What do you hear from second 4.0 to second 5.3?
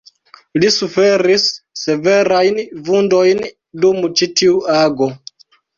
ĉi tiu ago.